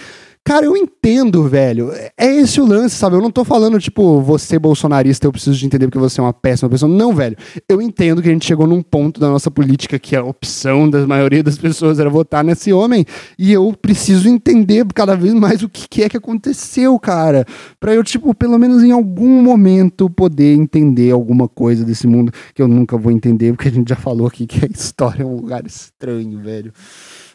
[0.47, 1.91] Cara, eu entendo, velho.
[2.17, 3.17] É esse o lance, sabe?
[3.17, 6.31] Eu não tô falando, tipo, você bolsonarista, eu preciso de entender porque você é uma
[6.31, 6.89] péssima pessoa.
[6.89, 7.35] Não, velho.
[7.67, 11.05] Eu entendo que a gente chegou num ponto da nossa política que a opção da
[11.05, 13.05] maioria das pessoas era votar nesse homem.
[13.37, 17.45] E eu preciso entender cada vez mais o que, é que aconteceu, cara.
[17.77, 22.61] Pra eu, tipo, pelo menos em algum momento poder entender alguma coisa desse mundo que
[22.61, 25.35] eu nunca vou entender, porque a gente já falou aqui que a história é um
[25.35, 26.71] lugar estranho, velho.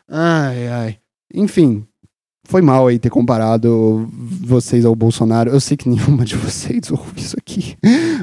[0.08, 0.98] Ai, ai.
[1.34, 1.86] Enfim,
[2.52, 4.06] foi mal aí ter comparado
[4.42, 5.50] vocês ao Bolsonaro.
[5.50, 7.76] Eu sei que nenhuma de vocês ouve isso aqui,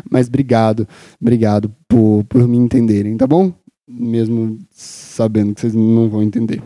[0.09, 0.87] mas obrigado,
[1.19, 3.51] obrigado por, por me entenderem, tá bom?
[3.87, 6.61] Mesmo sabendo que vocês não vão entender.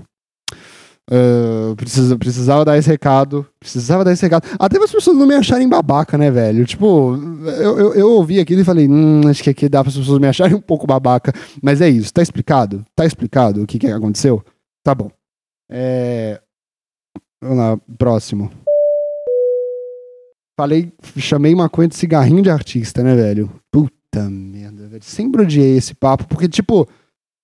[1.10, 3.46] Uh, precisa, precisava dar esse recado.
[3.58, 4.46] Precisava dar esse recado.
[4.60, 6.66] Até para as pessoas não me acharem babaca, né, velho?
[6.66, 9.98] Tipo, eu, eu, eu ouvi aquilo e falei, hum, acho que aqui dá para as
[9.98, 11.32] pessoas me acharem um pouco babaca.
[11.62, 12.86] Mas é isso, tá explicado?
[12.94, 14.44] Tá explicado o que, que aconteceu?
[14.84, 15.10] Tá bom.
[15.72, 16.42] É,
[17.44, 18.50] Vamos lá, próximo.
[20.58, 23.52] Falei, chamei maconha de cigarrinho de artista, né, velho?
[23.70, 25.04] Puta merda, velho.
[25.04, 26.88] Sempre odiei esse papo, porque, tipo,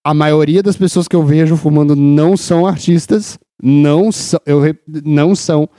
[0.02, 4.62] a maioria das pessoas que eu vejo fumando não são artistas, não são, eu,
[5.04, 5.70] não são,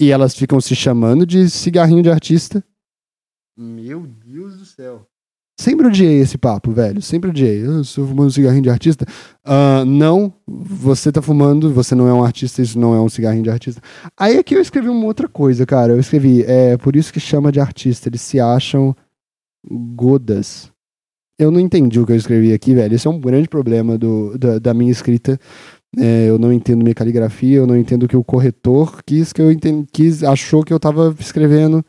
[0.00, 2.62] e elas ficam se chamando de cigarrinho de artista.
[3.58, 5.08] Meu Deus do céu.
[5.58, 7.00] Sempre odiei esse papo, velho.
[7.00, 7.64] Sempre odiei.
[7.64, 9.06] Eu estou fumando um cigarrinho de artista.
[9.44, 13.44] Uh, não, você tá fumando, você não é um artista, isso não é um cigarrinho
[13.44, 13.80] de artista.
[14.18, 15.92] Aí aqui eu escrevi uma outra coisa, cara.
[15.92, 18.08] Eu escrevi, é por isso que chama de artista.
[18.08, 18.94] Eles se acham
[19.66, 20.70] godas.
[21.38, 22.94] Eu não entendi o que eu escrevi aqui, velho.
[22.94, 25.38] Esse é um grande problema do, da, da minha escrita.
[25.98, 29.40] É, eu não entendo minha caligrafia, eu não entendo o que o corretor quis que
[29.40, 31.82] eu entendi, quis, achou que eu tava escrevendo.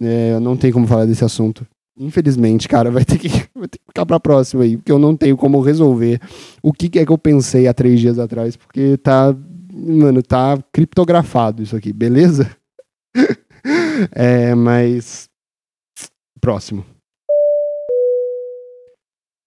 [0.00, 1.66] É, não tenho como falar desse assunto.
[1.96, 5.16] Infelizmente, cara, vai ter, que, vai ter que ficar pra próxima aí, porque eu não
[5.16, 6.20] tenho como resolver
[6.62, 9.34] o que, que é que eu pensei há três dias atrás, porque tá,
[9.72, 12.50] mano, tá criptografado isso aqui, beleza?
[14.12, 15.28] é, mas.
[16.40, 16.84] Próximo.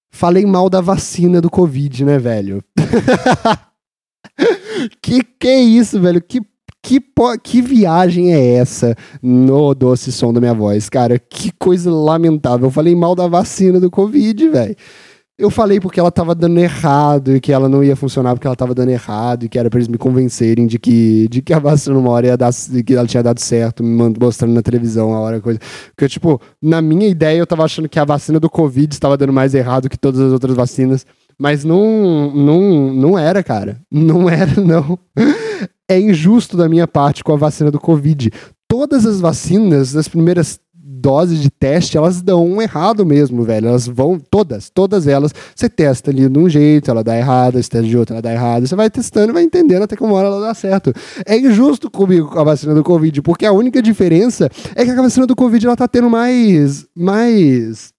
[0.09, 2.63] Falei mal da vacina do Covid, né, velho?
[4.99, 6.19] que que é isso, velho?
[6.19, 6.41] Que
[6.87, 7.01] que,
[7.43, 11.19] que viagem é essa no doce som da minha voz, cara?
[11.19, 12.67] Que coisa lamentável.
[12.67, 14.75] Eu falei mal da vacina do Covid, velho.
[15.37, 18.55] Eu falei porque ela tava dando errado e que ela não ia funcionar porque ela
[18.55, 21.59] tava dando errado e que era pra eles me convencerem de que, de que a
[21.59, 22.51] vacina uma hora ia dar,
[22.85, 25.59] que ela tinha dado certo, me mostrando na televisão a hora coisa.
[25.93, 29.33] Porque, tipo, na minha ideia eu tava achando que a vacina do Covid estava dando
[29.33, 31.05] mais errado que todas as outras vacinas.
[31.37, 33.79] Mas não, não, não era, cara.
[33.91, 34.97] Não era, não
[35.89, 38.31] é injusto da minha parte com a vacina do Covid.
[38.67, 40.59] Todas as vacinas, as primeiras
[40.99, 43.67] doses de teste, elas dão um errado mesmo, velho.
[43.67, 47.69] Elas vão, todas, todas elas, você testa ali de um jeito, ela dá errado, você
[47.69, 48.67] testa de outro, ela dá errado.
[48.67, 50.91] Você vai testando e vai entendendo até que uma hora ela dá certo.
[51.25, 55.01] É injusto comigo com a vacina do Covid, porque a única diferença é que a
[55.01, 56.85] vacina do Covid ela tá tendo mais.
[56.95, 57.96] mais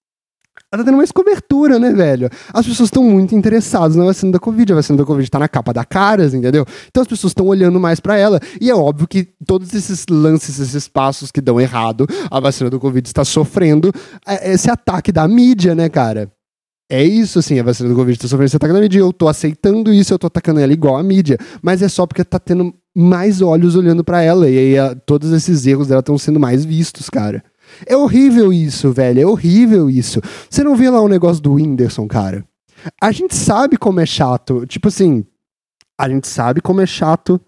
[0.77, 2.29] tá tendo mais cobertura, né, velho?
[2.53, 4.71] As pessoas estão muito interessadas na vacina da Covid.
[4.71, 6.65] A vacina da Covid tá na capa da Caras, entendeu?
[6.87, 8.39] Então as pessoas estão olhando mais para ela.
[8.61, 12.79] E é óbvio que todos esses lances, esses passos que dão errado, a vacina do
[12.79, 13.91] Covid está sofrendo
[14.27, 16.31] é, esse ataque da mídia, né, cara?
[16.91, 18.99] É isso, assim, a vacina do Covid está sofrendo esse ataque da mídia.
[18.99, 21.37] Eu tô aceitando isso, eu tô atacando ela igual a mídia.
[21.61, 24.49] Mas é só porque tá tendo mais olhos olhando para ela.
[24.49, 27.43] E aí a, todos esses erros dela estão sendo mais vistos, cara.
[27.85, 29.21] É horrível isso, velho.
[29.21, 30.21] É horrível isso.
[30.49, 32.45] Você não vê lá o negócio do Whindersson, cara?
[33.01, 34.65] A gente sabe como é chato.
[34.65, 35.25] Tipo assim,
[35.97, 37.41] a gente sabe como é chato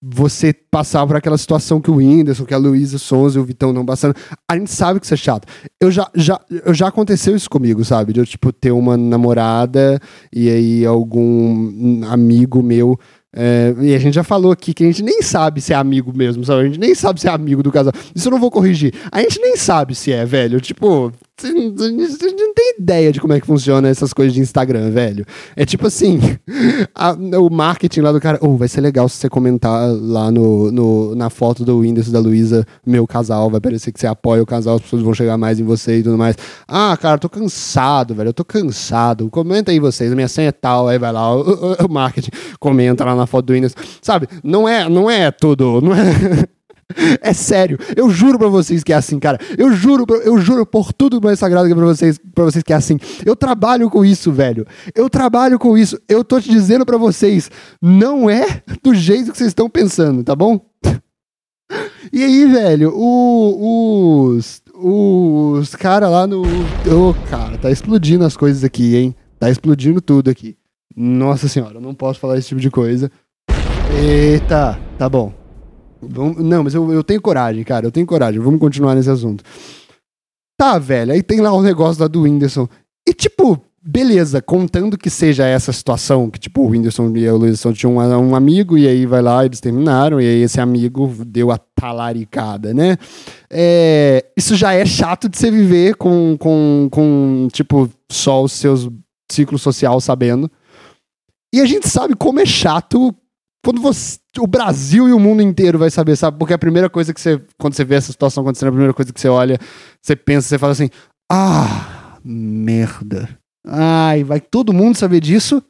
[0.00, 3.72] você passar por aquela situação que o Whindersson, que a Luísa Sonza e o Vitão
[3.72, 4.14] não passando.
[4.48, 5.48] A gente sabe que isso é chato.
[5.80, 8.12] Eu já, já, eu já aconteceu isso comigo, sabe?
[8.12, 10.00] De eu, tipo, ter uma namorada
[10.32, 12.98] e aí algum amigo meu
[13.40, 16.12] é, e a gente já falou aqui que a gente nem sabe se é amigo
[16.12, 16.62] mesmo, sabe?
[16.62, 17.92] A gente nem sabe se é amigo do casal.
[18.12, 18.92] Isso eu não vou corrigir.
[19.12, 20.60] A gente nem sabe se é, velho.
[20.60, 25.24] Tipo, Você não tem ideia de como é que funciona essas coisas de Instagram, velho.
[25.54, 26.18] É tipo assim,
[26.92, 30.72] a, o marketing lá do cara, oh, vai ser legal se você comentar lá no,
[30.72, 34.46] no, na foto do Windows da Luísa, meu casal, vai parecer que você apoia o
[34.46, 36.36] casal, as pessoas vão chegar mais em você e tudo mais.
[36.66, 39.30] Ah, cara, tô cansado, velho, eu tô cansado.
[39.30, 42.30] Comenta aí vocês, a minha senha é tal, aí vai lá, o, o, o marketing
[42.58, 43.74] comenta lá na foto do Windows.
[44.02, 46.48] Sabe, não é, não é tudo, não é...
[47.20, 49.38] É sério, eu juro pra vocês que é assim, cara.
[49.56, 52.72] Eu juro, eu juro por tudo mais sagrado que é pra vocês, pra vocês que
[52.72, 52.98] é assim.
[53.24, 54.66] Eu trabalho com isso, velho.
[54.94, 56.00] Eu trabalho com isso.
[56.08, 60.34] Eu tô te dizendo pra vocês, não é do jeito que vocês estão pensando, tá
[60.34, 60.60] bom?
[62.10, 66.40] E aí, velho, o, os, os caras lá no.
[66.40, 69.14] Ô, oh, cara, tá explodindo as coisas aqui, hein?
[69.38, 70.56] Tá explodindo tudo aqui.
[70.96, 73.10] Nossa senhora, eu não posso falar esse tipo de coisa.
[74.02, 75.37] Eita, tá bom.
[76.00, 77.86] Não, mas eu, eu tenho coragem, cara.
[77.86, 78.40] Eu tenho coragem.
[78.40, 79.44] Vamos continuar nesse assunto.
[80.56, 81.12] Tá, velho.
[81.12, 82.68] Aí tem lá o negócio lá do Whindersson.
[83.06, 87.72] E, tipo, beleza, contando que seja essa situação, que, tipo, o Whindersson e o Luizson
[87.72, 91.50] tinham um, um, amigo, e aí vai lá, eles terminaram, e aí esse amigo deu
[91.50, 92.98] a talaricada, né?
[93.48, 98.90] É, isso já é chato de você viver com, com, com, tipo, só os seus
[99.30, 100.50] ciclos social sabendo.
[101.54, 103.14] E a gente sabe como é chato
[103.64, 106.38] quando você, o Brasil e o mundo inteiro vai saber, sabe?
[106.38, 109.12] Porque a primeira coisa que você, quando você vê essa situação acontecendo, a primeira coisa
[109.12, 109.58] que você olha,
[110.00, 110.90] você pensa, você fala assim:
[111.30, 113.28] ah, merda.
[113.66, 115.62] Ai, vai todo mundo saber disso?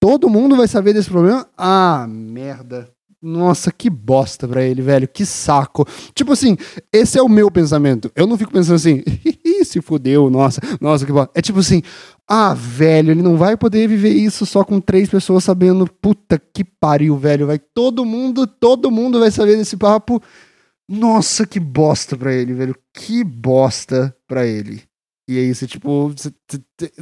[0.00, 1.46] Todo mundo vai saber desse problema?
[1.56, 2.88] Ah, merda.
[3.22, 5.08] Nossa, que bosta pra ele, velho.
[5.08, 5.86] Que saco.
[6.14, 6.56] Tipo assim,
[6.92, 8.10] esse é o meu pensamento.
[8.14, 9.02] Eu não fico pensando assim,
[9.64, 11.30] se fudeu, nossa, nossa, que bosta.
[11.34, 11.82] É tipo assim,
[12.28, 15.86] ah, velho, ele não vai poder viver isso só com três pessoas sabendo.
[15.86, 17.46] Puta que pariu, velho.
[17.46, 20.20] Vai todo mundo, todo mundo vai saber desse papo.
[20.88, 22.76] Nossa, que bosta pra ele, velho.
[22.92, 24.82] Que bosta pra ele.
[25.28, 26.32] E aí você, tipo, você,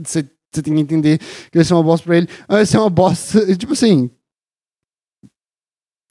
[0.03, 0.23] você,
[0.62, 2.29] tem que entender que vai ser uma bosta pra ele.
[2.49, 3.45] Vai ser uma bosta.
[3.57, 4.11] Tipo assim,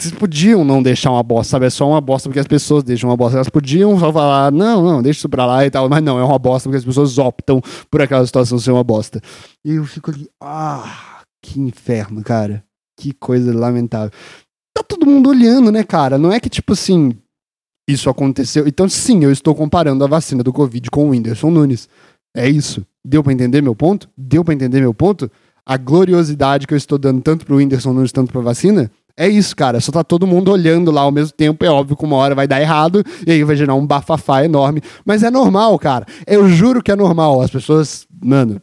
[0.04, 1.66] vocês podiam não deixar uma bosta, sabe?
[1.66, 3.38] É só uma bosta porque as pessoas deixam uma bosta.
[3.38, 5.88] Elas podiam só falar, não, não, deixa isso pra lá e tal.
[5.88, 9.22] Mas não, é uma bosta porque as pessoas optam por aquela situação ser uma bosta.
[9.64, 12.64] E eu fico ali, ah, que inferno, cara.
[13.00, 14.12] Que coisa lamentável.
[14.76, 16.18] Tá todo mundo olhando, né, cara?
[16.18, 17.14] Não é que tipo assim,
[17.88, 18.68] isso aconteceu.
[18.68, 21.88] Então, sim, eu estou comparando a vacina do Covid com o Whindersson Nunes.
[22.36, 22.86] É isso.
[23.06, 24.10] Deu para entender meu ponto?
[24.18, 25.32] Deu para entender meu ponto?
[25.66, 29.56] A gloriosidade que eu estou dando tanto pro Whindersson Nunes, tanto pra vacina, é isso,
[29.56, 29.80] cara.
[29.80, 31.64] Só tá todo mundo olhando lá ao mesmo tempo.
[31.64, 34.82] É óbvio que uma hora vai dar errado e aí vai gerar um bafafá enorme.
[35.06, 36.06] Mas é normal, cara.
[36.26, 37.42] Eu juro que é normal.
[37.42, 38.62] As pessoas, mano,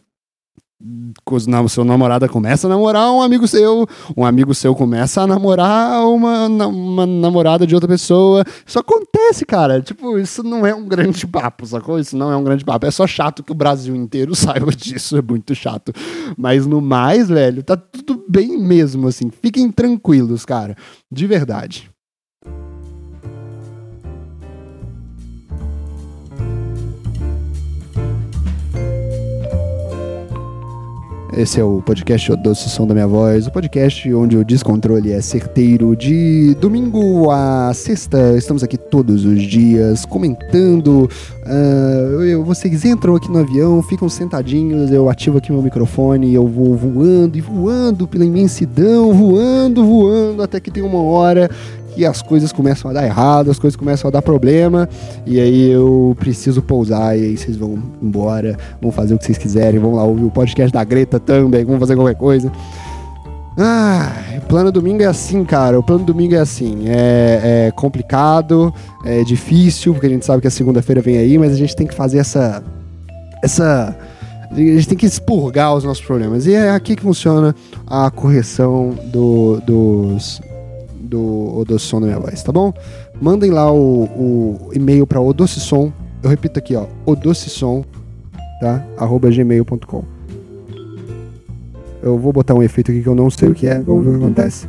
[1.69, 6.47] seu namorada começa a namorar um amigo seu, um amigo seu começa a namorar uma,
[6.47, 8.45] uma namorada de outra pessoa.
[8.67, 9.81] Isso acontece, cara.
[9.81, 11.99] Tipo, isso não é um grande papo, sacou?
[11.99, 12.87] Isso não é um grande papo.
[12.87, 15.93] É só chato que o Brasil inteiro saiba disso, é muito chato.
[16.37, 19.31] Mas no mais, velho, tá tudo bem mesmo, assim.
[19.31, 20.77] Fiquem tranquilos, cara.
[21.11, 21.91] De verdade.
[31.37, 35.13] Esse é o podcast O Doce Som da Minha Voz, o podcast onde o descontrole
[35.13, 35.95] é certeiro.
[35.95, 41.09] De domingo a sexta, estamos aqui todos os dias comentando.
[41.47, 46.75] Uh, vocês entram aqui no avião, ficam sentadinhos, eu ativo aqui meu microfone, eu vou
[46.75, 51.49] voando e voando pela imensidão, voando, voando, até que tem uma hora
[51.95, 54.89] que as coisas começam a dar errado, as coisas começam a dar problema,
[55.27, 59.39] e aí eu preciso pousar, e aí vocês vão embora, vão fazer o que vocês
[59.39, 62.51] quiserem, vão lá ouvir o podcast da Greta também, vão fazer qualquer coisa.
[63.59, 65.79] Ah, o plano domingo é assim, cara.
[65.79, 66.85] O plano domingo é assim.
[66.87, 68.73] É, é complicado,
[69.05, 71.87] é difícil, porque a gente sabe que a segunda-feira vem aí, mas a gente tem
[71.87, 72.63] que fazer essa.
[73.43, 73.97] Essa.
[74.51, 76.47] A gente tem que expurgar os nossos problemas.
[76.47, 77.55] E é aqui que funciona
[77.87, 80.41] a correção do, dos,
[81.11, 82.73] do Odossom da minha voz, tá bom?
[83.21, 85.93] Mandem lá o, o e-mail para odossom,
[86.23, 87.85] eu repito aqui, ó, odossom,
[88.61, 88.83] tá?
[88.97, 90.05] arroba gmail.com.
[92.03, 94.13] Eu vou botar um efeito aqui que eu não sei o que é, vamos ver
[94.13, 94.67] o que acontece.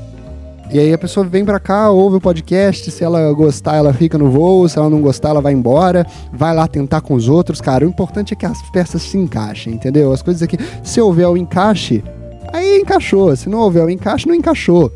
[0.72, 4.18] E aí a pessoa vem pra cá, ouve o podcast, se ela gostar, ela fica
[4.18, 7.61] no voo, se ela não gostar, ela vai embora, vai lá tentar com os outros,
[7.61, 7.86] cara.
[7.86, 10.11] O importante é que as peças se encaixem, entendeu?
[10.11, 12.03] As coisas aqui, se houver o encaixe,
[12.51, 13.36] aí encaixou.
[13.36, 14.91] Se não houver o encaixe, não encaixou.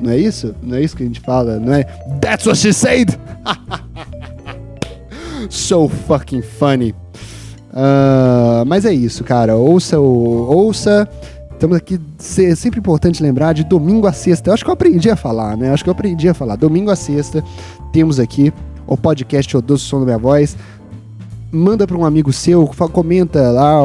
[0.00, 0.54] Não é isso?
[0.62, 1.84] Não é isso que a gente fala, não é?
[2.20, 3.18] That's what she said!
[5.48, 6.94] so fucking funny.
[7.70, 9.56] Uh, mas é isso, cara.
[9.56, 11.08] Ouça, ouça
[11.54, 11.98] Estamos aqui,
[12.38, 14.50] é sempre importante lembrar de domingo a sexta.
[14.50, 15.68] Eu acho que eu aprendi a falar, né?
[15.68, 16.56] Eu acho que eu aprendi a falar.
[16.56, 17.42] Domingo a sexta,
[17.92, 18.52] temos aqui
[18.86, 20.56] o podcast O Doce Som da Minha Voz.
[21.50, 23.80] Manda para um amigo seu, comenta lá.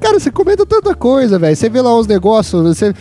[0.00, 1.56] Cara, você comenta tanta coisa, velho.
[1.56, 2.94] Você vê lá os negócios, você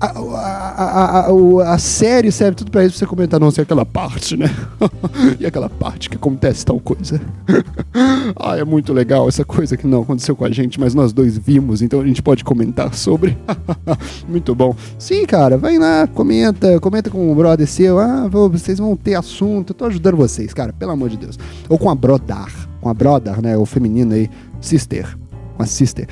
[0.00, 3.84] a, a, a, a, série serve tudo pra isso, pra você comentar, não, sei aquela
[3.84, 4.46] parte, né?
[5.38, 7.20] e aquela parte que acontece tal coisa.
[8.36, 11.36] ah, é muito legal essa coisa que não aconteceu com a gente, mas nós dois
[11.36, 13.36] vimos, então a gente pode comentar sobre.
[14.28, 14.74] muito bom.
[14.98, 17.98] Sim, cara, vai lá, comenta, comenta com o brother seu.
[17.98, 21.38] Ah, vocês vão ter assunto, eu tô ajudando vocês, cara, pelo amor de Deus.
[21.68, 23.56] Ou com a brodar, com a brother, né?
[23.56, 24.30] O feminino aí,
[24.60, 25.19] sister.
[25.60, 26.08] Com a sister.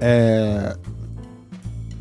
[0.00, 0.74] É,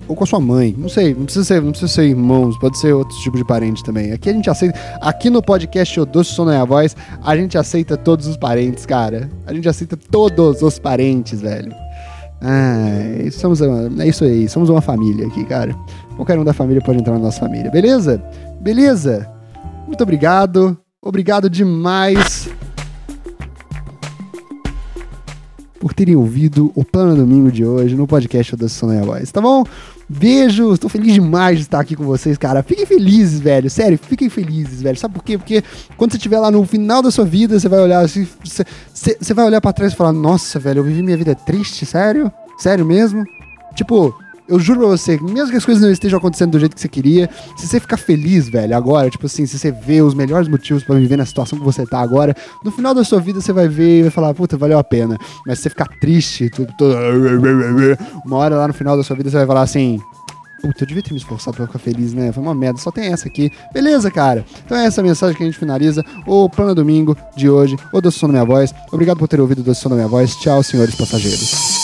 [0.08, 0.74] ou com a sua mãe.
[0.78, 3.84] Não sei, não precisa ser, não precisa ser irmãos, pode ser outro tipo de parente
[3.84, 4.14] também.
[4.14, 4.80] Aqui a gente aceita.
[5.02, 9.30] Aqui no podcast O Doce Som a Voz, a gente aceita todos os parentes, cara.
[9.46, 11.74] A gente aceita todos os parentes, velho.
[13.34, 15.76] Somos, é isso aí, somos uma família aqui, cara.
[16.16, 18.24] Qualquer um da família pode entrar na nossa família, beleza?
[18.62, 19.30] Beleza?
[19.86, 20.78] Muito obrigado.
[21.02, 22.50] Obrigado demais
[25.80, 29.64] por terem ouvido o Plano Domingo de hoje no podcast da Sonaya Voz, tá bom?
[30.08, 32.64] Beijo, estou feliz demais de estar aqui com vocês, cara.
[32.64, 33.70] Fiquem felizes, velho.
[33.70, 34.98] Sério, fiquem felizes, velho.
[34.98, 35.38] Sabe por quê?
[35.38, 35.64] Porque
[35.96, 38.66] quando você estiver lá no final da sua vida, você vai olhar assim, você,
[39.20, 42.32] você vai olhar para trás e falar: "Nossa, velho, eu vivi minha vida triste, sério?
[42.58, 43.24] Sério mesmo?"
[43.76, 44.14] Tipo,
[44.50, 46.90] eu juro pra você, mesmo que as coisas não estejam acontecendo do jeito que você
[46.90, 50.84] queria, se você ficar feliz, velho, agora, tipo assim, se você vê os melhores motivos
[50.84, 53.68] para viver na situação que você tá agora, no final da sua vida você vai
[53.68, 55.18] ver e vai falar, puta, valeu a pena.
[55.46, 56.96] Mas se você ficar triste, tudo, tudo,
[58.26, 60.00] uma hora lá no final da sua vida você vai falar assim,
[60.62, 62.32] Puta, eu devia ter me esforçado pra ficar feliz, né?
[62.32, 63.50] Foi uma merda, só tem essa aqui.
[63.74, 64.46] Beleza, cara?
[64.66, 68.20] Então é essa mensagem que a gente finaliza o Plano Domingo de hoje, o Doce
[68.20, 68.74] Som da Minha Voz.
[68.92, 70.36] Obrigado por ter ouvido o Doce Som da Minha Voz.
[70.36, 71.79] Tchau, senhores passageiros.